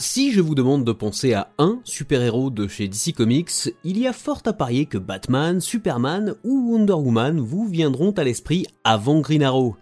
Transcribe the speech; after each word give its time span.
Si 0.00 0.32
je 0.32 0.40
vous 0.40 0.54
demande 0.54 0.86
de 0.86 0.92
penser 0.92 1.34
à 1.34 1.52
un 1.58 1.78
super-héros 1.84 2.48
de 2.48 2.66
chez 2.66 2.88
DC 2.88 3.14
Comics, 3.14 3.74
il 3.84 3.98
y 3.98 4.06
a 4.06 4.14
fort 4.14 4.40
à 4.46 4.54
parier 4.54 4.86
que 4.86 4.96
Batman, 4.96 5.60
Superman 5.60 6.36
ou 6.42 6.72
Wonder 6.72 6.94
Woman 6.94 7.38
vous 7.38 7.68
viendront 7.68 8.10
à 8.12 8.24
l'esprit 8.24 8.66
avant 8.82 9.20
Green 9.20 9.42
Arrow. 9.42 9.76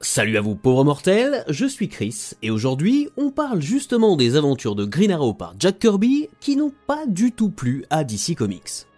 Salut 0.00 0.36
à 0.36 0.40
vous 0.40 0.56
pauvres 0.56 0.82
mortels, 0.82 1.44
je 1.48 1.64
suis 1.64 1.88
Chris 1.88 2.32
et 2.42 2.50
aujourd'hui 2.50 3.08
on 3.16 3.30
parle 3.30 3.62
justement 3.62 4.16
des 4.16 4.34
aventures 4.34 4.74
de 4.74 4.84
Green 4.84 5.12
Arrow 5.12 5.32
par 5.32 5.54
Jack 5.60 5.78
Kirby 5.78 6.28
qui 6.40 6.56
n'ont 6.56 6.72
pas 6.88 7.06
du 7.06 7.30
tout 7.30 7.50
plu 7.50 7.84
à 7.90 8.02
DC 8.02 8.34
Comics. 8.36 8.88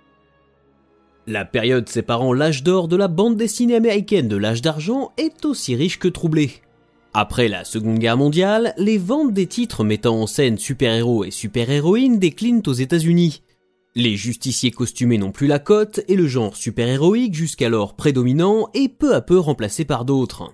La 1.26 1.44
période 1.44 1.90
séparant 1.90 2.32
l'âge 2.32 2.62
d'or 2.62 2.88
de 2.88 2.96
la 2.96 3.08
bande 3.08 3.36
dessinée 3.36 3.76
américaine 3.76 4.28
de 4.28 4.36
l'âge 4.38 4.62
d'argent 4.62 5.12
est 5.18 5.44
aussi 5.44 5.76
riche 5.76 5.98
que 5.98 6.08
troublée. 6.08 6.62
Après 7.18 7.48
la 7.48 7.64
Seconde 7.64 7.98
Guerre 7.98 8.18
mondiale, 8.18 8.74
les 8.76 8.98
ventes 8.98 9.32
des 9.32 9.46
titres 9.46 9.84
mettant 9.84 10.20
en 10.20 10.26
scène 10.26 10.58
super-héros 10.58 11.24
et 11.24 11.30
super-héroïnes 11.30 12.18
déclinent 12.18 12.60
aux 12.66 12.74
États-Unis. 12.74 13.42
Les 13.94 14.16
justiciers 14.16 14.70
costumés 14.70 15.16
n'ont 15.16 15.32
plus 15.32 15.46
la 15.46 15.58
cote 15.58 16.00
et 16.08 16.14
le 16.14 16.26
genre 16.26 16.54
super-héroïque 16.54 17.32
jusqu'alors 17.32 17.96
prédominant 17.96 18.68
est 18.74 18.88
peu 18.88 19.14
à 19.14 19.22
peu 19.22 19.38
remplacé 19.38 19.86
par 19.86 20.04
d'autres. 20.04 20.52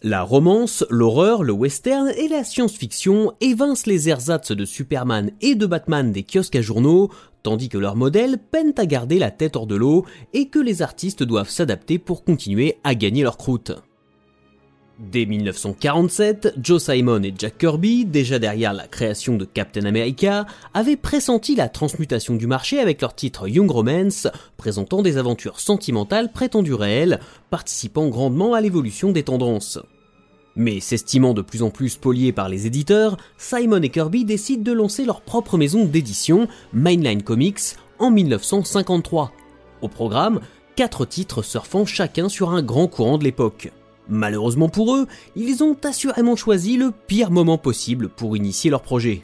La 0.00 0.22
romance, 0.22 0.86
l'horreur, 0.90 1.42
le 1.42 1.54
western 1.54 2.08
et 2.16 2.28
la 2.28 2.44
science-fiction 2.44 3.32
évincent 3.40 3.86
les 3.86 4.08
ersatz 4.08 4.52
de 4.52 4.64
Superman 4.64 5.32
et 5.40 5.56
de 5.56 5.66
Batman 5.66 6.12
des 6.12 6.22
kiosques 6.22 6.54
à 6.54 6.62
journaux, 6.62 7.10
tandis 7.42 7.68
que 7.68 7.78
leurs 7.78 7.96
modèles 7.96 8.38
peinent 8.38 8.74
à 8.78 8.86
garder 8.86 9.18
la 9.18 9.32
tête 9.32 9.56
hors 9.56 9.66
de 9.66 9.74
l'eau 9.74 10.06
et 10.34 10.46
que 10.46 10.60
les 10.60 10.82
artistes 10.82 11.24
doivent 11.24 11.50
s'adapter 11.50 11.98
pour 11.98 12.22
continuer 12.22 12.76
à 12.84 12.94
gagner 12.94 13.24
leur 13.24 13.36
croûte. 13.36 13.72
Dès 15.00 15.24
1947, 15.24 16.56
Joe 16.62 16.82
Simon 16.82 17.22
et 17.22 17.32
Jack 17.36 17.56
Kirby, 17.56 18.04
déjà 18.04 18.38
derrière 18.38 18.74
la 18.74 18.86
création 18.86 19.36
de 19.36 19.46
Captain 19.46 19.86
America, 19.86 20.44
avaient 20.74 20.98
pressenti 20.98 21.56
la 21.56 21.70
transmutation 21.70 22.36
du 22.36 22.46
marché 22.46 22.78
avec 22.78 23.00
leur 23.00 23.14
titre 23.14 23.48
Young 23.48 23.70
Romance, 23.70 24.28
présentant 24.58 25.00
des 25.00 25.16
aventures 25.16 25.58
sentimentales 25.58 26.30
prétendues 26.30 26.74
réelles, 26.74 27.18
participant 27.48 28.08
grandement 28.08 28.52
à 28.52 28.60
l'évolution 28.60 29.10
des 29.10 29.22
tendances. 29.22 29.78
Mais 30.54 30.80
s'estimant 30.80 31.32
de 31.32 31.40
plus 31.40 31.62
en 31.62 31.70
plus 31.70 31.88
spoliés 31.88 32.32
par 32.32 32.50
les 32.50 32.66
éditeurs, 32.66 33.16
Simon 33.38 33.80
et 33.80 33.88
Kirby 33.88 34.26
décident 34.26 34.62
de 34.62 34.72
lancer 34.72 35.06
leur 35.06 35.22
propre 35.22 35.56
maison 35.56 35.86
d'édition, 35.86 36.46
Mainline 36.74 37.22
Comics, 37.22 37.74
en 37.98 38.10
1953. 38.10 39.32
Au 39.80 39.88
programme, 39.88 40.40
quatre 40.76 41.06
titres 41.06 41.42
surfant 41.42 41.86
chacun 41.86 42.28
sur 42.28 42.50
un 42.50 42.60
grand 42.60 42.86
courant 42.86 43.16
de 43.16 43.24
l'époque. 43.24 43.72
Malheureusement 44.10 44.68
pour 44.68 44.96
eux, 44.96 45.06
ils 45.36 45.62
ont 45.62 45.76
assurément 45.84 46.36
choisi 46.36 46.76
le 46.76 46.90
pire 46.90 47.30
moment 47.30 47.58
possible 47.58 48.08
pour 48.08 48.36
initier 48.36 48.70
leur 48.70 48.82
projet. 48.82 49.22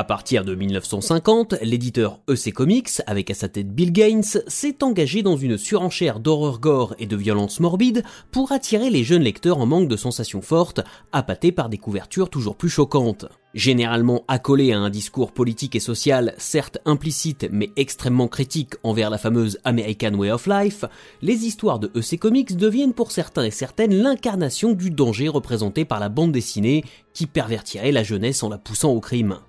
À 0.00 0.04
partir 0.04 0.46
de 0.46 0.54
1950, 0.54 1.56
l'éditeur 1.60 2.20
EC 2.26 2.54
Comics, 2.54 3.02
avec 3.06 3.30
à 3.30 3.34
sa 3.34 3.50
tête 3.50 3.68
Bill 3.68 3.92
Gaines, 3.92 4.22
s'est 4.22 4.82
engagé 4.82 5.22
dans 5.22 5.36
une 5.36 5.58
surenchère 5.58 6.20
d'horreur 6.20 6.58
gore 6.58 6.94
et 6.98 7.04
de 7.04 7.16
violence 7.16 7.60
morbide 7.60 8.02
pour 8.30 8.50
attirer 8.50 8.88
les 8.88 9.04
jeunes 9.04 9.20
lecteurs 9.20 9.58
en 9.58 9.66
manque 9.66 9.88
de 9.88 9.96
sensations 9.98 10.40
fortes, 10.40 10.80
appâtés 11.12 11.52
par 11.52 11.68
des 11.68 11.76
couvertures 11.76 12.30
toujours 12.30 12.56
plus 12.56 12.70
choquantes. 12.70 13.26
Généralement 13.52 14.24
accolés 14.26 14.72
à 14.72 14.78
un 14.78 14.88
discours 14.88 15.32
politique 15.32 15.76
et 15.76 15.80
social, 15.80 16.32
certes 16.38 16.78
implicite 16.86 17.48
mais 17.52 17.68
extrêmement 17.76 18.28
critique 18.28 18.76
envers 18.82 19.10
la 19.10 19.18
fameuse 19.18 19.58
American 19.64 20.14
Way 20.14 20.30
of 20.30 20.46
Life, 20.46 20.86
les 21.20 21.44
histoires 21.44 21.78
de 21.78 21.92
EC 21.94 22.18
Comics 22.18 22.56
deviennent 22.56 22.94
pour 22.94 23.12
certains 23.12 23.44
et 23.44 23.50
certaines 23.50 23.94
l'incarnation 23.94 24.72
du 24.72 24.90
danger 24.90 25.28
représenté 25.28 25.84
par 25.84 26.00
la 26.00 26.08
bande 26.08 26.32
dessinée 26.32 26.84
qui 27.12 27.26
pervertirait 27.26 27.92
la 27.92 28.02
jeunesse 28.02 28.42
en 28.42 28.48
la 28.48 28.56
poussant 28.56 28.92
au 28.92 29.00
crime. 29.00 29.40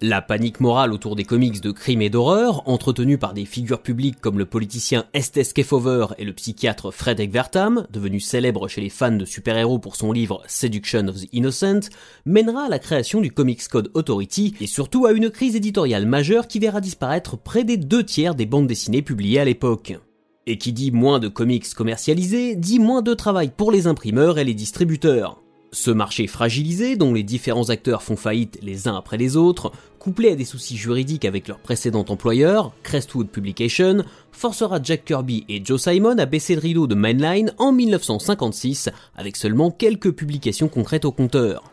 La 0.00 0.22
panique 0.22 0.60
morale 0.60 0.92
autour 0.92 1.16
des 1.16 1.24
comics 1.24 1.60
de 1.60 1.72
crime 1.72 2.02
et 2.02 2.08
d'horreur, 2.08 2.62
entretenue 2.68 3.18
par 3.18 3.34
des 3.34 3.44
figures 3.44 3.82
publiques 3.82 4.20
comme 4.20 4.38
le 4.38 4.44
politicien 4.44 5.06
Estes 5.12 5.52
Kefauver 5.52 6.06
et 6.18 6.24
le 6.24 6.32
psychiatre 6.32 6.92
Fred 6.92 7.18
Egvertam, 7.18 7.84
devenu 7.90 8.20
célèbre 8.20 8.68
chez 8.68 8.80
les 8.80 8.90
fans 8.90 9.10
de 9.10 9.24
super-héros 9.24 9.80
pour 9.80 9.96
son 9.96 10.12
livre 10.12 10.40
Seduction 10.46 11.08
of 11.08 11.16
the 11.16 11.28
Innocent, 11.32 11.90
mènera 12.26 12.66
à 12.66 12.68
la 12.68 12.78
création 12.78 13.20
du 13.20 13.32
Comics 13.32 13.66
Code 13.66 13.90
Authority 13.94 14.54
et 14.60 14.68
surtout 14.68 15.04
à 15.04 15.10
une 15.10 15.30
crise 15.30 15.56
éditoriale 15.56 16.06
majeure 16.06 16.46
qui 16.46 16.60
verra 16.60 16.80
disparaître 16.80 17.36
près 17.36 17.64
des 17.64 17.76
deux 17.76 18.04
tiers 18.04 18.36
des 18.36 18.46
bandes 18.46 18.68
dessinées 18.68 19.02
publiées 19.02 19.40
à 19.40 19.44
l'époque. 19.44 19.98
Et 20.46 20.58
qui 20.58 20.72
dit 20.72 20.92
moins 20.92 21.18
de 21.18 21.26
comics 21.26 21.74
commercialisés, 21.74 22.54
dit 22.54 22.78
moins 22.78 23.02
de 23.02 23.14
travail 23.14 23.50
pour 23.50 23.72
les 23.72 23.88
imprimeurs 23.88 24.38
et 24.38 24.44
les 24.44 24.54
distributeurs. 24.54 25.42
Ce 25.70 25.90
marché 25.90 26.26
fragilisé, 26.26 26.96
dont 26.96 27.12
les 27.12 27.22
différents 27.22 27.68
acteurs 27.68 28.02
font 28.02 28.16
faillite 28.16 28.58
les 28.62 28.88
uns 28.88 28.96
après 28.96 29.18
les 29.18 29.36
autres, 29.36 29.70
couplé 29.98 30.30
à 30.30 30.34
des 30.34 30.46
soucis 30.46 30.78
juridiques 30.78 31.26
avec 31.26 31.46
leur 31.46 31.58
précédent 31.58 32.06
employeur, 32.08 32.72
Crestwood 32.82 33.28
Publication, 33.28 34.02
forcera 34.32 34.80
Jack 34.82 35.04
Kirby 35.04 35.44
et 35.50 35.62
Joe 35.62 35.82
Simon 35.82 36.16
à 36.16 36.24
baisser 36.24 36.54
le 36.54 36.62
rideau 36.62 36.86
de 36.86 36.94
Mainline 36.94 37.52
en 37.58 37.72
1956, 37.72 38.88
avec 39.14 39.36
seulement 39.36 39.70
quelques 39.70 40.12
publications 40.12 40.68
concrètes 40.68 41.04
au 41.04 41.12
compteur. 41.12 41.64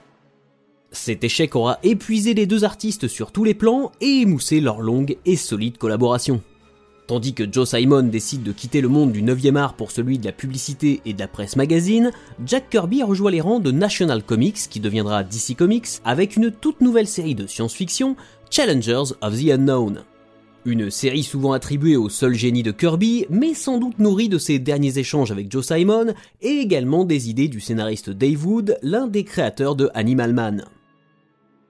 Cet 0.91 1.23
échec 1.23 1.55
aura 1.55 1.79
épuisé 1.83 2.33
les 2.33 2.47
deux 2.47 2.65
artistes 2.65 3.07
sur 3.07 3.31
tous 3.31 3.45
les 3.45 3.53
plans 3.53 3.91
et 4.01 4.21
émoussé 4.21 4.59
leur 4.59 4.81
longue 4.81 5.17
et 5.25 5.37
solide 5.37 5.77
collaboration. 5.77 6.41
Tandis 7.07 7.35
que 7.35 7.43
Joe 7.51 7.69
Simon 7.69 8.03
décide 8.03 8.41
de 8.41 8.51
quitter 8.51 8.81
le 8.81 8.87
monde 8.87 9.11
du 9.11 9.21
9e 9.21 9.57
art 9.57 9.75
pour 9.75 9.91
celui 9.91 10.17
de 10.17 10.25
la 10.25 10.31
publicité 10.31 11.01
et 11.05 11.13
de 11.13 11.19
la 11.19 11.27
presse 11.27 11.55
magazine, 11.55 12.11
Jack 12.43 12.71
Kirby 12.71 13.03
rejoint 13.03 13.29
les 13.29 13.41
rangs 13.41 13.59
de 13.59 13.69
National 13.69 14.23
Comics 14.23 14.69
qui 14.69 14.79
deviendra 14.79 15.23
DC 15.23 15.55
Comics 15.55 15.87
avec 16.03 16.35
une 16.35 16.49
toute 16.49 16.81
nouvelle 16.81 17.07
série 17.07 17.35
de 17.35 17.45
science-fiction, 17.45 18.15
Challengers 18.49 19.13
of 19.21 19.39
the 19.39 19.51
Unknown. 19.51 20.03
Une 20.65 20.89
série 20.89 21.21
souvent 21.21 21.53
attribuée 21.53 21.95
au 21.95 22.09
seul 22.09 22.33
génie 22.33 22.63
de 22.63 22.71
Kirby, 22.71 23.27
mais 23.29 23.53
sans 23.53 23.77
doute 23.77 23.99
nourrie 23.99 24.29
de 24.29 24.39
ses 24.39 24.57
derniers 24.57 24.97
échanges 24.97 25.31
avec 25.31 25.51
Joe 25.51 25.63
Simon 25.63 26.15
et 26.41 26.57
également 26.57 27.05
des 27.05 27.29
idées 27.29 27.49
du 27.49 27.59
scénariste 27.59 28.09
Dave 28.09 28.47
Wood, 28.47 28.79
l'un 28.81 29.05
des 29.05 29.25
créateurs 29.25 29.75
de 29.75 29.91
Animal 29.93 30.33
Man. 30.33 30.65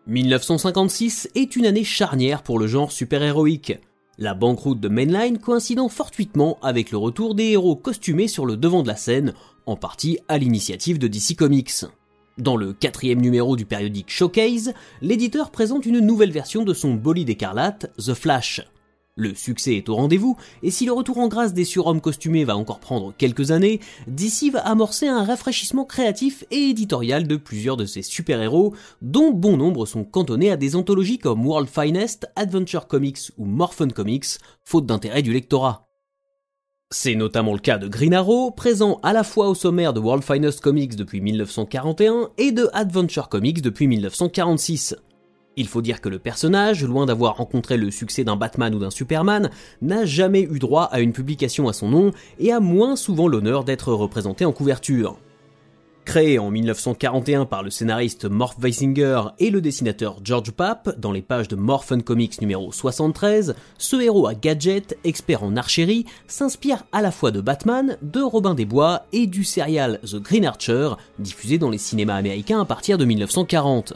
1956 0.07 1.31
est 1.35 1.57
une 1.57 1.65
année 1.65 1.83
charnière 1.83 2.41
pour 2.41 2.57
le 2.57 2.67
genre 2.67 2.93
super-héroïque. 2.93 3.73
La 4.17 4.33
banqueroute 4.33 4.79
de 4.79 4.87
Mainline 4.87 5.39
coïncidant 5.39 5.89
fortuitement 5.89 6.57
avec 6.61 6.91
le 6.91 6.97
retour 6.97 7.35
des 7.35 7.49
héros 7.49 7.75
costumés 7.75 8.29
sur 8.29 8.45
le 8.45 8.55
devant 8.55 8.81
de 8.81 8.87
la 8.87 8.95
scène, 8.95 9.33
en 9.65 9.75
partie 9.75 10.19
à 10.29 10.37
l'initiative 10.37 10.99
de 10.99 11.07
DC 11.07 11.35
Comics. 11.37 11.85
Dans 12.37 12.55
le 12.55 12.71
quatrième 12.71 13.19
numéro 13.19 13.57
du 13.57 13.65
périodique 13.65 14.09
Showcase, 14.09 14.73
l'éditeur 15.01 15.51
présente 15.51 15.85
une 15.85 15.99
nouvelle 15.99 16.31
version 16.31 16.63
de 16.63 16.73
son 16.73 16.93
bolide 16.93 17.29
écarlate, 17.29 17.91
The 17.97 18.13
Flash. 18.13 18.61
Le 19.17 19.33
succès 19.33 19.75
est 19.75 19.87
au 19.87 19.95
rendez-vous, 19.95 20.35
et 20.61 20.69
si 20.69 20.85
le 20.85 20.91
retour 20.91 21.19
en 21.19 21.29
grâce 21.29 21.53
des 21.53 21.63
surhommes 21.63 22.01
costumés 22.01 22.43
va 22.43 22.57
encore 22.57 22.81
prendre 22.81 23.13
quelques 23.17 23.51
années, 23.51 23.79
DC 24.07 24.51
va 24.51 24.59
amorcer 24.67 25.07
un 25.07 25.23
rafraîchissement 25.23 25.85
créatif 25.85 26.43
et 26.51 26.69
éditorial 26.69 27.25
de 27.25 27.37
plusieurs 27.37 27.77
de 27.77 27.85
ses 27.85 28.01
super-héros, 28.01 28.75
dont 29.01 29.31
bon 29.31 29.55
nombre 29.55 29.85
sont 29.85 30.03
cantonnés 30.03 30.51
à 30.51 30.57
des 30.57 30.75
anthologies 30.75 31.17
comme 31.17 31.47
World 31.47 31.69
Finest, 31.69 32.27
Adventure 32.35 32.87
Comics 32.87 33.31
ou 33.37 33.45
Morphin 33.45 33.87
Comics, 33.87 34.37
faute 34.65 34.85
d'intérêt 34.85 35.21
du 35.21 35.31
lectorat. 35.31 35.87
C'est 36.91 37.15
notamment 37.15 37.53
le 37.53 37.59
cas 37.59 37.77
de 37.77 37.87
Green 37.87 38.13
Arrow, 38.13 38.51
présent 38.51 38.99
à 39.01 39.13
la 39.13 39.23
fois 39.23 39.47
au 39.47 39.55
sommaire 39.55 39.93
de 39.93 40.01
World 40.01 40.25
Finest 40.25 40.59
Comics 40.59 40.97
depuis 40.97 41.21
1941 41.21 42.31
et 42.37 42.51
de 42.51 42.69
Adventure 42.73 43.29
Comics 43.29 43.61
depuis 43.61 43.87
1946. 43.87 44.95
Il 45.57 45.67
faut 45.67 45.81
dire 45.81 46.01
que 46.01 46.09
le 46.09 46.19
personnage, 46.19 46.83
loin 46.83 47.05
d'avoir 47.05 47.37
rencontré 47.37 47.77
le 47.77 47.91
succès 47.91 48.23
d'un 48.23 48.35
Batman 48.35 48.75
ou 48.75 48.79
d'un 48.79 48.89
Superman, 48.89 49.49
n'a 49.81 50.05
jamais 50.05 50.41
eu 50.41 50.59
droit 50.59 50.83
à 50.91 50.99
une 50.99 51.13
publication 51.13 51.69
à 51.69 51.73
son 51.73 51.89
nom 51.89 52.11
et 52.39 52.51
a 52.51 52.59
moins 52.59 52.95
souvent 52.95 53.27
l'honneur 53.27 53.63
d'être 53.63 53.93
représenté 53.93 54.43
en 54.43 54.51
couverture. 54.51 55.17
Créé 56.03 56.37
en 56.37 56.51
1941 56.51 57.45
par 57.45 57.63
le 57.63 57.71
scénariste 57.71 58.25
Morph 58.25 58.57
Weisinger 58.59 59.23
et 59.39 59.49
le 59.49 59.59
dessinateur 59.59 60.19
George 60.23 60.51
Papp 60.51 60.99
dans 60.99 61.11
les 61.11 61.23
pages 61.23 61.47
de 61.47 61.55
Morphin 61.55 61.99
Comics 62.01 62.39
numéro 62.41 62.71
73, 62.71 63.55
ce 63.79 63.95
héros 63.95 64.27
à 64.27 64.35
gadget, 64.35 64.99
expert 65.03 65.41
en 65.41 65.55
archerie, 65.55 66.05
s'inspire 66.27 66.83
à 66.91 67.01
la 67.01 67.09
fois 67.09 67.31
de 67.31 67.41
Batman, 67.41 67.97
de 68.03 68.21
Robin 68.21 68.53
des 68.53 68.65
Bois 68.65 69.07
et 69.13 69.25
du 69.25 69.43
serial 69.43 69.99
The 70.03 70.17
Green 70.17 70.45
Archer, 70.45 70.89
diffusé 71.17 71.57
dans 71.57 71.71
les 71.71 71.79
cinémas 71.79 72.15
américains 72.15 72.61
à 72.61 72.65
partir 72.65 72.99
de 72.99 73.05
1940. 73.05 73.95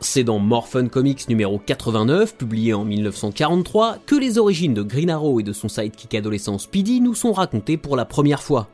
C'est 0.00 0.22
dans 0.22 0.38
Morphin 0.38 0.86
Comics 0.86 1.28
numéro 1.28 1.58
89, 1.58 2.36
publié 2.36 2.72
en 2.72 2.84
1943, 2.84 3.98
que 4.06 4.14
les 4.14 4.38
origines 4.38 4.72
de 4.72 4.82
Green 4.82 5.10
Arrow 5.10 5.40
et 5.40 5.42
de 5.42 5.52
son 5.52 5.68
sidekick 5.68 6.14
adolescent 6.14 6.58
Speedy 6.58 7.00
nous 7.00 7.16
sont 7.16 7.32
racontées 7.32 7.76
pour 7.76 7.96
la 7.96 8.04
première 8.04 8.42
fois. 8.42 8.68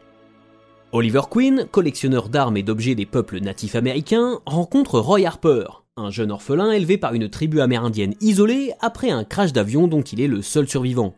Oliver 0.93 1.23
Queen, 1.31 1.67
collectionneur 1.71 2.29
d'armes 2.29 2.59
et 2.59 2.63
d'objets 2.63 2.95
des 2.95 3.07
peuples 3.07 3.41
natifs 3.41 3.75
américains, 3.75 4.41
rencontre 4.45 5.01
Roy 5.01 5.27
Harper, 5.27 5.65
un 5.97 6.11
jeune 6.11 6.31
orphelin 6.31 6.71
élevé 6.71 6.99
par 6.99 7.15
une 7.15 7.31
tribu 7.31 7.61
amérindienne 7.61 8.15
isolée 8.21 8.73
après 8.81 9.11
un 9.11 9.25
crash 9.25 9.53
d'avion 9.53 9.89
dont 9.89 10.03
il 10.03 10.21
est 10.21 10.29
le 10.29 10.43
seul 10.43 10.69
survivant. 10.69 11.15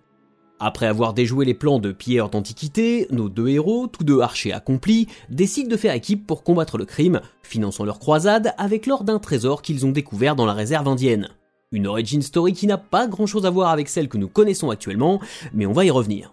Après 0.59 0.87
avoir 0.87 1.13
déjoué 1.13 1.45
les 1.45 1.53
plans 1.53 1.79
de 1.79 1.93
Pierre 1.93 2.31
d'Antiquité, 2.31 3.07
nos 3.11 3.29
deux 3.29 3.49
héros, 3.49 3.89
tous 3.89 4.05
deux 4.05 4.21
archers 4.21 4.55
accomplis, 4.55 5.07
décident 5.29 5.69
de 5.69 5.77
faire 5.77 5.93
équipe 5.93 6.27
pour 6.27 6.45
combattre 6.45 6.79
le 6.79 6.87
crime, 6.87 7.21
finançant 7.43 7.85
leur 7.85 7.99
croisade 7.99 8.55
avec 8.57 8.87
l'or 8.87 9.05
d'un 9.05 9.19
trésor 9.19 9.61
qu'ils 9.61 9.85
ont 9.85 9.93
découvert 9.93 10.35
dans 10.35 10.47
la 10.47 10.55
réserve 10.55 10.89
indienne. 10.89 11.29
Une 11.73 11.87
origin 11.87 12.23
story 12.23 12.55
qui 12.55 12.67
n'a 12.67 12.79
pas 12.79 13.07
grand 13.07 13.27
chose 13.27 13.45
à 13.45 13.51
voir 13.51 13.71
avec 13.71 13.89
celle 13.89 14.09
que 14.09 14.17
nous 14.17 14.29
connaissons 14.29 14.71
actuellement, 14.71 15.21
mais 15.53 15.67
on 15.67 15.73
va 15.73 15.85
y 15.85 15.91
revenir. 15.91 16.33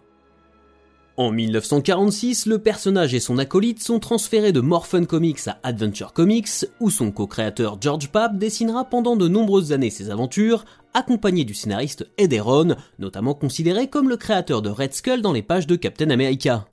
En 1.15 1.29
1946, 1.29 2.47
le 2.47 2.57
personnage 2.57 3.13
et 3.13 3.19
son 3.19 3.37
acolyte 3.37 3.83
sont 3.83 3.99
transférés 3.99 4.51
de 4.51 4.61
Morphin 4.61 5.05
Comics 5.05 5.47
à 5.47 5.59
Adventure 5.61 6.11
Comics, 6.11 6.65
où 6.79 6.89
son 6.89 7.11
co-créateur 7.11 7.77
George 7.79 8.09
Papp 8.09 8.39
dessinera 8.39 8.85
pendant 8.85 9.15
de 9.15 9.27
nombreuses 9.27 9.73
années 9.73 9.91
ses 9.91 10.09
aventures, 10.09 10.65
accompagné 10.95 11.45
du 11.45 11.53
scénariste 11.53 12.07
Ed 12.17 12.33
Eron, 12.33 12.75
notamment 12.97 13.35
considéré 13.35 13.89
comme 13.89 14.09
le 14.09 14.17
créateur 14.17 14.63
de 14.63 14.71
Red 14.71 14.95
Skull 14.95 15.21
dans 15.21 15.33
les 15.33 15.43
pages 15.43 15.67
de 15.67 15.75
Captain 15.75 16.09
America. 16.09 16.65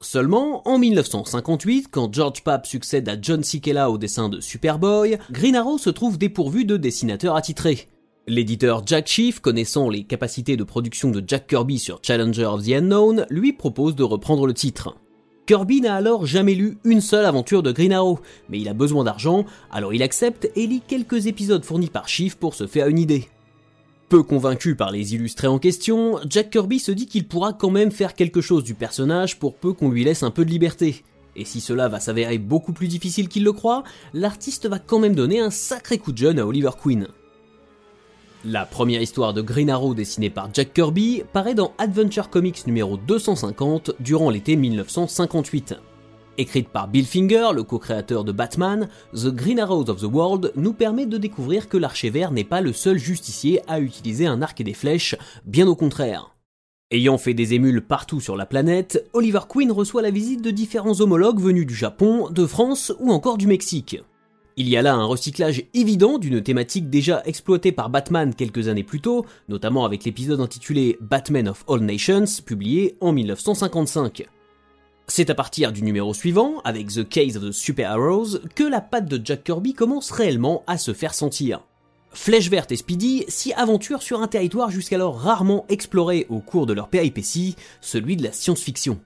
Seulement, 0.00 0.66
en 0.66 0.78
1958, 0.78 1.88
quand 1.90 2.14
George 2.14 2.42
Papp 2.42 2.66
succède 2.66 3.10
à 3.10 3.16
John 3.20 3.44
Sikela 3.44 3.90
au 3.90 3.98
dessin 3.98 4.30
de 4.30 4.40
Superboy, 4.40 5.18
Green 5.30 5.54
Arrow 5.54 5.76
se 5.76 5.90
trouve 5.90 6.16
dépourvu 6.16 6.64
de 6.64 6.78
dessinateur 6.78 7.36
attitré. 7.36 7.88
L'éditeur 8.30 8.84
Jack 8.86 9.08
Schiff, 9.08 9.40
connaissant 9.40 9.90
les 9.90 10.04
capacités 10.04 10.56
de 10.56 10.62
production 10.62 11.10
de 11.10 11.20
Jack 11.26 11.48
Kirby 11.48 11.80
sur 11.80 11.98
Challenger 12.00 12.44
of 12.44 12.64
the 12.64 12.74
Unknown, 12.74 13.26
lui 13.28 13.52
propose 13.52 13.96
de 13.96 14.04
reprendre 14.04 14.46
le 14.46 14.54
titre. 14.54 14.94
Kirby 15.46 15.80
n'a 15.80 15.96
alors 15.96 16.26
jamais 16.26 16.54
lu 16.54 16.78
une 16.84 17.00
seule 17.00 17.24
aventure 17.24 17.64
de 17.64 17.72
Green 17.72 17.92
Arrow, 17.92 18.20
mais 18.48 18.60
il 18.60 18.68
a 18.68 18.72
besoin 18.72 19.02
d'argent, 19.02 19.46
alors 19.72 19.92
il 19.92 20.04
accepte 20.04 20.48
et 20.54 20.68
lit 20.68 20.80
quelques 20.86 21.26
épisodes 21.26 21.64
fournis 21.64 21.88
par 21.88 22.08
Schiff 22.08 22.36
pour 22.36 22.54
se 22.54 22.68
faire 22.68 22.86
une 22.86 23.00
idée. 23.00 23.26
Peu 24.08 24.22
convaincu 24.22 24.76
par 24.76 24.92
les 24.92 25.12
illustrés 25.12 25.48
en 25.48 25.58
question, 25.58 26.20
Jack 26.28 26.50
Kirby 26.50 26.78
se 26.78 26.92
dit 26.92 27.06
qu'il 27.06 27.26
pourra 27.26 27.52
quand 27.52 27.70
même 27.70 27.90
faire 27.90 28.14
quelque 28.14 28.40
chose 28.40 28.62
du 28.62 28.74
personnage 28.74 29.40
pour 29.40 29.56
peu 29.56 29.72
qu'on 29.72 29.90
lui 29.90 30.04
laisse 30.04 30.22
un 30.22 30.30
peu 30.30 30.44
de 30.44 30.50
liberté. 30.50 31.02
Et 31.34 31.44
si 31.44 31.60
cela 31.60 31.88
va 31.88 31.98
s'avérer 31.98 32.38
beaucoup 32.38 32.72
plus 32.72 32.86
difficile 32.86 33.28
qu'il 33.28 33.42
le 33.42 33.52
croit, 33.52 33.82
l'artiste 34.14 34.68
va 34.68 34.78
quand 34.78 35.00
même 35.00 35.16
donner 35.16 35.40
un 35.40 35.50
sacré 35.50 35.98
coup 35.98 36.12
de 36.12 36.18
jeune 36.18 36.38
à 36.38 36.46
Oliver 36.46 36.70
Queen. 36.80 37.08
La 38.46 38.64
première 38.64 39.02
histoire 39.02 39.34
de 39.34 39.42
Green 39.42 39.68
Arrow 39.68 39.92
dessinée 39.92 40.30
par 40.30 40.48
Jack 40.54 40.72
Kirby 40.72 41.24
paraît 41.30 41.54
dans 41.54 41.74
Adventure 41.76 42.30
Comics 42.30 42.66
numéro 42.66 42.96
250 42.96 43.96
durant 44.00 44.30
l'été 44.30 44.56
1958. 44.56 45.74
Écrite 46.38 46.70
par 46.70 46.88
Bill 46.88 47.04
Finger, 47.04 47.48
le 47.54 47.64
co-créateur 47.64 48.24
de 48.24 48.32
Batman, 48.32 48.88
The 49.12 49.26
Green 49.26 49.60
Arrows 49.60 49.90
of 49.90 50.00
the 50.00 50.04
World 50.10 50.52
nous 50.56 50.72
permet 50.72 51.04
de 51.04 51.18
découvrir 51.18 51.68
que 51.68 51.76
l'archer 51.76 52.08
vert 52.08 52.32
n'est 52.32 52.44
pas 52.44 52.62
le 52.62 52.72
seul 52.72 52.96
justicier 52.96 53.60
à 53.68 53.78
utiliser 53.78 54.26
un 54.26 54.40
arc 54.40 54.58
et 54.58 54.64
des 54.64 54.72
flèches, 54.72 55.16
bien 55.44 55.68
au 55.68 55.74
contraire. 55.74 56.34
Ayant 56.90 57.18
fait 57.18 57.34
des 57.34 57.52
émules 57.52 57.82
partout 57.82 58.20
sur 58.20 58.36
la 58.36 58.46
planète, 58.46 59.06
Oliver 59.12 59.40
Queen 59.50 59.70
reçoit 59.70 60.00
la 60.00 60.10
visite 60.10 60.40
de 60.40 60.50
différents 60.50 61.02
homologues 61.02 61.40
venus 61.40 61.66
du 61.66 61.74
Japon, 61.74 62.30
de 62.30 62.46
France 62.46 62.90
ou 63.00 63.12
encore 63.12 63.36
du 63.36 63.46
Mexique. 63.46 64.00
Il 64.56 64.68
y 64.68 64.76
a 64.76 64.82
là 64.82 64.94
un 64.94 65.04
recyclage 65.04 65.64
évident 65.74 66.18
d'une 66.18 66.42
thématique 66.42 66.90
déjà 66.90 67.22
exploitée 67.24 67.72
par 67.72 67.88
Batman 67.88 68.34
quelques 68.34 68.68
années 68.68 68.82
plus 68.82 69.00
tôt, 69.00 69.24
notamment 69.48 69.84
avec 69.84 70.04
l'épisode 70.04 70.40
intitulé 70.40 70.98
Batman 71.00 71.48
of 71.48 71.64
All 71.68 71.80
Nations, 71.80 72.26
publié 72.44 72.96
en 73.00 73.12
1955. 73.12 74.26
C'est 75.06 75.30
à 75.30 75.34
partir 75.34 75.72
du 75.72 75.82
numéro 75.82 76.14
suivant, 76.14 76.60
avec 76.64 76.88
The 76.88 77.08
Case 77.08 77.36
of 77.36 77.44
the 77.44 77.52
Super 77.52 77.92
Heroes, 77.92 78.38
que 78.54 78.64
la 78.64 78.80
patte 78.80 79.06
de 79.06 79.20
Jack 79.24 79.44
Kirby 79.44 79.72
commence 79.74 80.10
réellement 80.10 80.62
à 80.66 80.78
se 80.78 80.92
faire 80.92 81.14
sentir. 81.14 81.64
Flèche 82.12 82.50
verte 82.50 82.72
et 82.72 82.76
Speedy 82.76 83.24
s'y 83.28 83.52
aventurent 83.52 84.02
sur 84.02 84.20
un 84.20 84.28
territoire 84.28 84.70
jusqu'alors 84.70 85.18
rarement 85.18 85.64
exploré 85.68 86.26
au 86.28 86.40
cours 86.40 86.66
de 86.66 86.72
leur 86.72 86.88
péripétie, 86.88 87.56
celui 87.80 88.16
de 88.16 88.24
la 88.24 88.32
science-fiction. 88.32 89.00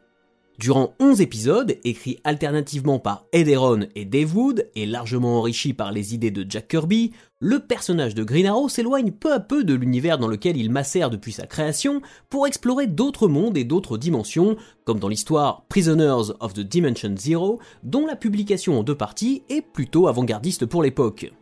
Durant 0.58 0.94
11 1.00 1.20
épisodes, 1.20 1.76
écrits 1.82 2.20
alternativement 2.22 3.00
par 3.00 3.26
Ed 3.32 3.48
Eron 3.48 3.88
et 3.96 4.04
Dave 4.04 4.36
Wood, 4.36 4.70
et 4.76 4.86
largement 4.86 5.38
enrichis 5.38 5.72
par 5.72 5.90
les 5.90 6.14
idées 6.14 6.30
de 6.30 6.48
Jack 6.48 6.68
Kirby, 6.68 7.10
le 7.40 7.58
personnage 7.58 8.14
de 8.14 8.22
Green 8.22 8.46
Arrow 8.46 8.68
s'éloigne 8.68 9.10
peu 9.10 9.32
à 9.32 9.40
peu 9.40 9.64
de 9.64 9.74
l'univers 9.74 10.16
dans 10.16 10.28
lequel 10.28 10.56
il 10.56 10.70
macère 10.70 11.10
depuis 11.10 11.32
sa 11.32 11.46
création 11.46 12.02
pour 12.30 12.46
explorer 12.46 12.86
d'autres 12.86 13.26
mondes 13.26 13.56
et 13.56 13.64
d'autres 13.64 13.98
dimensions, 13.98 14.56
comme 14.84 15.00
dans 15.00 15.08
l'histoire 15.08 15.64
Prisoners 15.68 16.32
of 16.38 16.54
the 16.54 16.60
Dimension 16.60 17.16
Zero, 17.16 17.58
dont 17.82 18.06
la 18.06 18.14
publication 18.14 18.78
en 18.78 18.84
deux 18.84 18.94
parties 18.94 19.42
est 19.48 19.60
plutôt 19.60 20.06
avant-gardiste 20.06 20.66
pour 20.66 20.84
l'époque. 20.84 21.32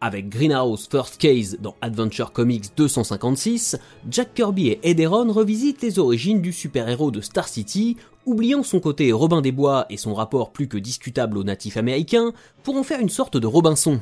Avec 0.00 0.28
Green 0.28 0.52
Arrow's 0.52 0.86
First 0.86 1.18
Case 1.18 1.56
dans 1.60 1.74
Adventure 1.80 2.30
Comics 2.30 2.70
256, 2.76 3.76
Jack 4.08 4.32
Kirby 4.32 4.68
et 4.68 4.80
Ed 4.84 5.04
revisitent 5.04 5.82
les 5.82 5.98
origines 5.98 6.40
du 6.40 6.52
super-héros 6.52 7.10
de 7.10 7.20
Star 7.20 7.48
City, 7.48 7.96
oubliant 8.24 8.62
son 8.62 8.78
côté 8.78 9.10
Robin 9.10 9.40
des 9.40 9.50
Bois 9.50 9.86
et 9.90 9.96
son 9.96 10.14
rapport 10.14 10.52
plus 10.52 10.68
que 10.68 10.78
discutable 10.78 11.36
aux 11.36 11.42
natifs 11.42 11.76
américains, 11.76 12.32
pour 12.62 12.76
en 12.76 12.84
faire 12.84 13.00
une 13.00 13.08
sorte 13.08 13.36
de 13.36 13.46
Robinson. 13.48 14.00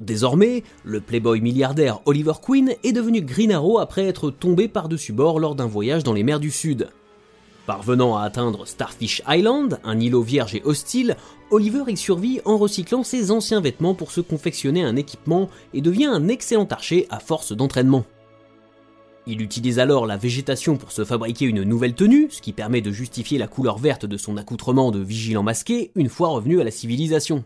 Désormais, 0.00 0.62
le 0.84 1.02
playboy 1.02 1.42
milliardaire 1.42 2.00
Oliver 2.06 2.32
Queen 2.42 2.72
est 2.82 2.92
devenu 2.92 3.20
Green 3.20 3.52
Arrow 3.52 3.78
après 3.78 4.06
être 4.06 4.30
tombé 4.30 4.68
par-dessus 4.68 5.12
bord 5.12 5.38
lors 5.38 5.54
d'un 5.54 5.66
voyage 5.66 6.02
dans 6.02 6.14
les 6.14 6.22
mers 6.22 6.40
du 6.40 6.50
Sud. 6.50 6.88
Parvenant 7.66 8.16
à 8.16 8.22
atteindre 8.22 8.64
Starfish 8.64 9.22
Island, 9.28 9.80
un 9.82 9.98
îlot 9.98 10.22
vierge 10.22 10.54
et 10.54 10.62
hostile, 10.64 11.16
Oliver 11.50 11.82
y 11.88 11.96
survit 11.96 12.40
en 12.44 12.56
recyclant 12.58 13.02
ses 13.02 13.32
anciens 13.32 13.60
vêtements 13.60 13.94
pour 13.94 14.12
se 14.12 14.20
confectionner 14.20 14.84
un 14.84 14.94
équipement 14.94 15.50
et 15.74 15.80
devient 15.80 16.06
un 16.06 16.28
excellent 16.28 16.68
archer 16.70 17.08
à 17.10 17.18
force 17.18 17.50
d'entraînement. 17.50 18.04
Il 19.26 19.42
utilise 19.42 19.80
alors 19.80 20.06
la 20.06 20.16
végétation 20.16 20.76
pour 20.76 20.92
se 20.92 21.04
fabriquer 21.04 21.46
une 21.46 21.64
nouvelle 21.64 21.94
tenue, 21.94 22.28
ce 22.30 22.40
qui 22.40 22.52
permet 22.52 22.82
de 22.82 22.92
justifier 22.92 23.36
la 23.36 23.48
couleur 23.48 23.78
verte 23.78 24.06
de 24.06 24.16
son 24.16 24.36
accoutrement 24.36 24.92
de 24.92 25.00
vigilant 25.00 25.42
masqué 25.42 25.90
une 25.96 26.08
fois 26.08 26.28
revenu 26.28 26.60
à 26.60 26.64
la 26.64 26.70
civilisation. 26.70 27.42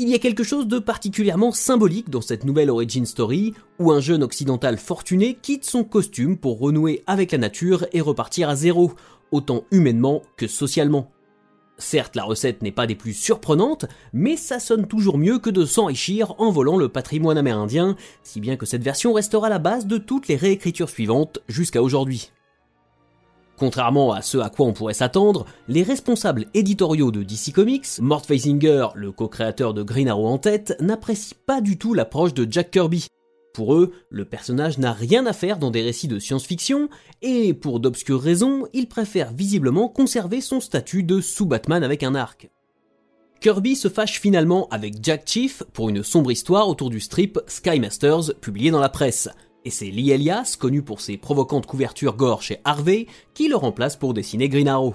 Il 0.00 0.08
y 0.08 0.14
a 0.14 0.20
quelque 0.20 0.44
chose 0.44 0.68
de 0.68 0.78
particulièrement 0.78 1.50
symbolique 1.50 2.08
dans 2.08 2.20
cette 2.20 2.44
nouvelle 2.44 2.70
origin 2.70 3.04
story, 3.04 3.54
où 3.80 3.90
un 3.90 3.98
jeune 3.98 4.22
occidental 4.22 4.78
fortuné 4.78 5.36
quitte 5.42 5.64
son 5.64 5.82
costume 5.82 6.36
pour 6.36 6.60
renouer 6.60 7.02
avec 7.08 7.32
la 7.32 7.38
nature 7.38 7.84
et 7.92 8.00
repartir 8.00 8.48
à 8.48 8.54
zéro, 8.54 8.92
autant 9.32 9.64
humainement 9.70 10.22
que 10.36 10.46
socialement. 10.46 11.10
Certes, 11.78 12.16
la 12.16 12.24
recette 12.24 12.60
n'est 12.60 12.72
pas 12.72 12.88
des 12.88 12.96
plus 12.96 13.14
surprenantes, 13.14 13.86
mais 14.12 14.36
ça 14.36 14.58
sonne 14.58 14.88
toujours 14.88 15.16
mieux 15.16 15.38
que 15.38 15.50
de 15.50 15.64
s'enrichir 15.64 16.34
en 16.38 16.50
volant 16.50 16.76
le 16.76 16.88
patrimoine 16.88 17.38
amérindien, 17.38 17.94
si 18.24 18.40
bien 18.40 18.56
que 18.56 18.66
cette 18.66 18.82
version 18.82 19.12
restera 19.12 19.48
la 19.48 19.60
base 19.60 19.86
de 19.86 19.96
toutes 19.96 20.26
les 20.26 20.36
réécritures 20.36 20.90
suivantes 20.90 21.38
jusqu'à 21.48 21.82
aujourd'hui. 21.82 22.32
Contrairement 23.56 24.12
à 24.12 24.22
ce 24.22 24.38
à 24.38 24.50
quoi 24.50 24.66
on 24.66 24.72
pourrait 24.72 24.94
s'attendre, 24.94 25.44
les 25.68 25.82
responsables 25.82 26.46
éditoriaux 26.54 27.10
de 27.10 27.22
DC 27.22 27.52
Comics, 27.52 27.86
Mort 28.00 28.24
Feisinger, 28.24 28.88
le 28.94 29.10
co-créateur 29.10 29.74
de 29.74 29.82
Green 29.82 30.08
Arrow 30.08 30.28
en 30.28 30.38
tête, 30.38 30.76
n'apprécient 30.80 31.36
pas 31.46 31.60
du 31.60 31.76
tout 31.76 31.94
l'approche 31.94 32.34
de 32.34 32.46
Jack 32.48 32.70
Kirby, 32.70 33.08
pour 33.58 33.74
eux, 33.74 33.92
le 34.08 34.24
personnage 34.24 34.78
n'a 34.78 34.92
rien 34.92 35.26
à 35.26 35.32
faire 35.32 35.58
dans 35.58 35.72
des 35.72 35.82
récits 35.82 36.06
de 36.06 36.20
science-fiction, 36.20 36.88
et 37.22 37.54
pour 37.54 37.80
d'obscures 37.80 38.20
raisons, 38.20 38.68
ils 38.72 38.86
préfèrent 38.86 39.32
visiblement 39.32 39.88
conserver 39.88 40.40
son 40.40 40.60
statut 40.60 41.02
de 41.02 41.20
sous-Batman 41.20 41.82
avec 41.82 42.04
un 42.04 42.14
arc. 42.14 42.50
Kirby 43.40 43.74
se 43.74 43.88
fâche 43.88 44.20
finalement 44.20 44.68
avec 44.68 45.02
Jack 45.02 45.24
Chief 45.26 45.64
pour 45.72 45.88
une 45.88 46.04
sombre 46.04 46.30
histoire 46.30 46.68
autour 46.68 46.88
du 46.88 47.00
strip 47.00 47.40
Sky 47.48 47.80
Masters 47.80 48.32
publié 48.40 48.70
dans 48.70 48.78
la 48.78 48.88
presse, 48.88 49.28
et 49.64 49.70
c'est 49.70 49.86
Lee 49.86 50.12
Elias, 50.12 50.54
connu 50.56 50.82
pour 50.82 51.00
ses 51.00 51.16
provocantes 51.16 51.66
couvertures 51.66 52.14
gore 52.14 52.42
chez 52.42 52.60
Harvey, 52.62 53.08
qui 53.34 53.48
le 53.48 53.56
remplace 53.56 53.96
pour 53.96 54.14
dessiner 54.14 54.48
Green 54.48 54.68
Arrow. 54.68 54.94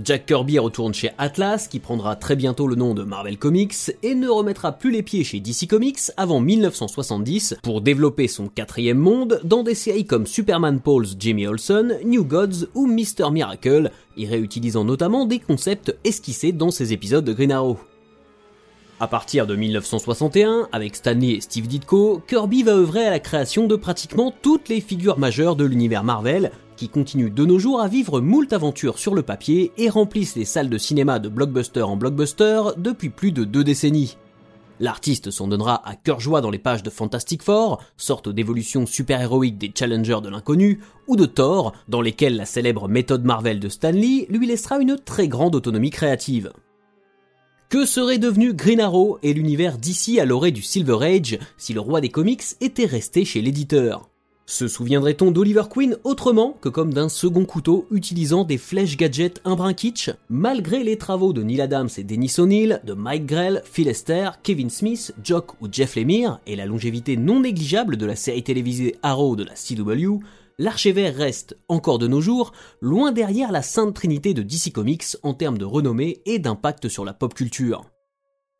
Jack 0.00 0.24
Kirby 0.24 0.58
retourne 0.58 0.94
chez 0.94 1.10
Atlas, 1.18 1.68
qui 1.68 1.78
prendra 1.78 2.16
très 2.16 2.34
bientôt 2.34 2.66
le 2.66 2.76
nom 2.76 2.94
de 2.94 3.02
Marvel 3.02 3.36
Comics, 3.36 3.92
et 4.02 4.14
ne 4.14 4.28
remettra 4.28 4.72
plus 4.72 4.90
les 4.90 5.02
pieds 5.02 5.22
chez 5.22 5.38
DC 5.38 5.68
Comics 5.68 6.10
avant 6.16 6.40
1970 6.40 7.56
pour 7.62 7.82
développer 7.82 8.26
son 8.26 8.48
quatrième 8.48 8.98
monde 8.98 9.40
dans 9.44 9.62
des 9.62 9.74
séries 9.74 10.06
comme 10.06 10.26
Superman 10.26 10.80
Paul's 10.80 11.14
Jimmy 11.18 11.46
Olsen, 11.46 11.98
New 12.06 12.24
Gods 12.24 12.68
ou 12.74 12.86
Mr. 12.86 13.30
Miracle, 13.30 13.90
y 14.16 14.26
réutilisant 14.26 14.84
notamment 14.84 15.26
des 15.26 15.38
concepts 15.38 15.94
esquissés 16.04 16.52
dans 16.52 16.70
ses 16.70 16.94
épisodes 16.94 17.24
de 17.24 17.32
Green 17.34 17.52
Arrow. 17.52 17.78
À 19.02 19.08
partir 19.08 19.48
de 19.48 19.56
1961, 19.56 20.68
avec 20.70 20.94
Stanley 20.94 21.32
et 21.32 21.40
Steve 21.40 21.66
Ditko, 21.66 22.22
Kirby 22.28 22.62
va 22.62 22.76
œuvrer 22.76 23.04
à 23.04 23.10
la 23.10 23.18
création 23.18 23.66
de 23.66 23.74
pratiquement 23.74 24.32
toutes 24.42 24.68
les 24.68 24.80
figures 24.80 25.18
majeures 25.18 25.56
de 25.56 25.64
l'univers 25.64 26.04
Marvel, 26.04 26.52
qui 26.82 26.88
continuent 26.88 27.32
de 27.32 27.44
nos 27.44 27.60
jours 27.60 27.80
à 27.80 27.86
vivre 27.86 28.20
moult 28.20 28.52
aventures 28.52 28.98
sur 28.98 29.14
le 29.14 29.22
papier 29.22 29.70
et 29.78 29.88
remplissent 29.88 30.34
les 30.34 30.44
salles 30.44 30.68
de 30.68 30.78
cinéma 30.78 31.20
de 31.20 31.28
blockbuster 31.28 31.82
en 31.82 31.96
blockbuster 31.96 32.60
depuis 32.76 33.08
plus 33.08 33.30
de 33.30 33.44
deux 33.44 33.62
décennies. 33.62 34.16
L'artiste 34.80 35.30
s'en 35.30 35.46
donnera 35.46 35.88
à 35.88 35.94
cœur 35.94 36.18
joie 36.18 36.40
dans 36.40 36.50
les 36.50 36.58
pages 36.58 36.82
de 36.82 36.90
Fantastic 36.90 37.44
Four, 37.44 37.80
sorte 37.96 38.28
d'évolution 38.28 38.84
super-héroïque 38.84 39.58
des 39.58 39.70
Challengers 39.72 40.18
de 40.24 40.28
l'inconnu, 40.28 40.80
ou 41.06 41.14
de 41.14 41.24
Thor, 41.24 41.72
dans 41.86 42.00
lesquelles 42.00 42.34
la 42.34 42.46
célèbre 42.46 42.88
méthode 42.88 43.24
Marvel 43.24 43.60
de 43.60 43.68
Stanley 43.68 44.26
lui 44.28 44.48
laissera 44.48 44.78
une 44.78 44.96
très 44.96 45.28
grande 45.28 45.54
autonomie 45.54 45.90
créative. 45.90 46.52
Que 47.68 47.86
serait 47.86 48.18
devenu 48.18 48.54
Green 48.54 48.80
Arrow 48.80 49.20
et 49.22 49.34
l'univers 49.34 49.78
d'ici 49.78 50.18
à 50.18 50.24
l'orée 50.24 50.50
du 50.50 50.62
Silver 50.62 50.98
Age 51.00 51.38
si 51.56 51.74
le 51.74 51.80
roi 51.80 52.00
des 52.00 52.08
comics 52.08 52.42
était 52.60 52.86
resté 52.86 53.24
chez 53.24 53.40
l'éditeur? 53.40 54.11
Se 54.52 54.68
souviendrait-on 54.68 55.30
d'Oliver 55.30 55.62
Queen 55.70 55.96
autrement 56.04 56.58
que 56.60 56.68
comme 56.68 56.92
d'un 56.92 57.08
second 57.08 57.46
couteau 57.46 57.86
utilisant 57.90 58.44
des 58.44 58.58
flèches 58.58 58.98
gadgets 58.98 59.40
un 59.46 59.72
kitsch 59.72 60.10
Malgré 60.28 60.84
les 60.84 60.98
travaux 60.98 61.32
de 61.32 61.42
Neil 61.42 61.62
Adams 61.62 61.88
et 61.96 62.04
Dennis 62.04 62.34
O'Neill, 62.36 62.82
de 62.84 62.92
Mike 62.92 63.24
Grell, 63.24 63.62
Phil 63.64 63.88
Esther, 63.88 64.42
Kevin 64.42 64.68
Smith, 64.68 65.14
Jock 65.24 65.54
ou 65.62 65.68
Jeff 65.72 65.96
Lemire, 65.96 66.38
et 66.46 66.54
la 66.54 66.66
longévité 66.66 67.16
non 67.16 67.40
négligeable 67.40 67.96
de 67.96 68.04
la 68.04 68.14
série 68.14 68.42
télévisée 68.42 68.96
Arrow 69.02 69.36
de 69.36 69.44
la 69.44 69.54
CW, 69.54 70.18
l'archevêque 70.58 71.16
reste, 71.16 71.56
encore 71.68 71.98
de 71.98 72.06
nos 72.06 72.20
jours, 72.20 72.52
loin 72.82 73.10
derrière 73.10 73.52
la 73.52 73.62
sainte 73.62 73.94
trinité 73.94 74.34
de 74.34 74.42
DC 74.42 74.70
Comics 74.70 75.16
en 75.22 75.32
termes 75.32 75.56
de 75.56 75.64
renommée 75.64 76.20
et 76.26 76.38
d'impact 76.38 76.90
sur 76.90 77.06
la 77.06 77.14
pop 77.14 77.32
culture. 77.32 77.86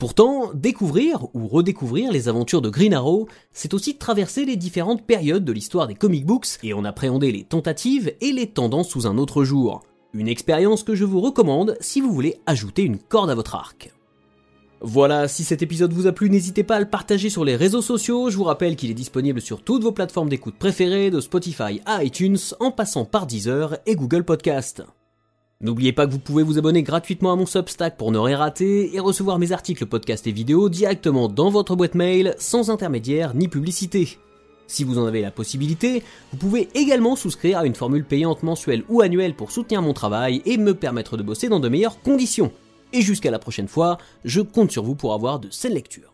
Pourtant, 0.02 0.50
découvrir 0.52 1.28
ou 1.32 1.46
redécouvrir 1.46 2.10
les 2.10 2.28
aventures 2.28 2.60
de 2.60 2.70
Green 2.70 2.92
Arrow, 2.92 3.28
c'est 3.52 3.72
aussi 3.72 3.98
traverser 3.98 4.44
les 4.44 4.56
différentes 4.56 5.06
périodes 5.06 5.44
de 5.44 5.52
l'histoire 5.52 5.86
des 5.86 5.94
comic 5.94 6.26
books 6.26 6.58
et 6.64 6.72
en 6.72 6.84
appréhender 6.84 7.30
les 7.30 7.44
tentatives 7.44 8.12
et 8.20 8.32
les 8.32 8.48
tendances 8.48 8.88
sous 8.88 9.06
un 9.06 9.16
autre 9.16 9.44
jour. 9.44 9.84
Une 10.12 10.26
expérience 10.26 10.82
que 10.82 10.96
je 10.96 11.04
vous 11.04 11.20
recommande 11.20 11.76
si 11.78 12.00
vous 12.00 12.12
voulez 12.12 12.40
ajouter 12.46 12.82
une 12.82 12.98
corde 12.98 13.30
à 13.30 13.36
votre 13.36 13.54
arc. 13.54 13.92
Voilà, 14.80 15.28
si 15.28 15.44
cet 15.44 15.62
épisode 15.62 15.92
vous 15.92 16.08
a 16.08 16.12
plu, 16.12 16.30
n'hésitez 16.30 16.64
pas 16.64 16.78
à 16.78 16.80
le 16.80 16.90
partager 16.90 17.30
sur 17.30 17.44
les 17.44 17.54
réseaux 17.54 17.80
sociaux. 17.80 18.28
Je 18.28 18.36
vous 18.36 18.42
rappelle 18.42 18.74
qu'il 18.74 18.90
est 18.90 18.94
disponible 18.94 19.40
sur 19.40 19.62
toutes 19.62 19.84
vos 19.84 19.92
plateformes 19.92 20.30
d'écoute 20.30 20.56
préférées, 20.58 21.12
de 21.12 21.20
Spotify 21.20 21.80
à 21.86 22.02
iTunes, 22.02 22.38
en 22.58 22.72
passant 22.72 23.04
par 23.04 23.28
Deezer 23.28 23.78
et 23.86 23.94
Google 23.94 24.24
Podcast. 24.24 24.82
N'oubliez 25.62 25.92
pas 25.92 26.06
que 26.06 26.12
vous 26.12 26.18
pouvez 26.18 26.42
vous 26.42 26.58
abonner 26.58 26.82
gratuitement 26.82 27.32
à 27.32 27.36
mon 27.36 27.46
Substack 27.46 27.96
pour 27.96 28.10
ne 28.10 28.18
rien 28.18 28.36
rater 28.36 28.96
et 28.96 28.98
recevoir 28.98 29.38
mes 29.38 29.52
articles, 29.52 29.86
podcasts 29.86 30.26
et 30.26 30.32
vidéos 30.32 30.68
directement 30.68 31.28
dans 31.28 31.50
votre 31.50 31.76
boîte 31.76 31.94
mail 31.94 32.34
sans 32.38 32.68
intermédiaire 32.68 33.32
ni 33.34 33.46
publicité. 33.46 34.18
Si 34.66 34.82
vous 34.82 34.98
en 34.98 35.06
avez 35.06 35.20
la 35.20 35.30
possibilité, 35.30 36.02
vous 36.32 36.38
pouvez 36.38 36.68
également 36.74 37.14
souscrire 37.14 37.58
à 37.58 37.66
une 37.66 37.76
formule 37.76 38.04
payante 38.04 38.42
mensuelle 38.42 38.82
ou 38.88 39.02
annuelle 39.02 39.36
pour 39.36 39.52
soutenir 39.52 39.82
mon 39.82 39.92
travail 39.92 40.42
et 40.46 40.56
me 40.56 40.74
permettre 40.74 41.16
de 41.16 41.22
bosser 41.22 41.48
dans 41.48 41.60
de 41.60 41.68
meilleures 41.68 42.02
conditions. 42.02 42.50
Et 42.92 43.00
jusqu'à 43.00 43.30
la 43.30 43.38
prochaine 43.38 43.68
fois, 43.68 43.98
je 44.24 44.40
compte 44.40 44.72
sur 44.72 44.82
vous 44.82 44.96
pour 44.96 45.14
avoir 45.14 45.38
de 45.38 45.48
saines 45.50 45.74
lectures. 45.74 46.11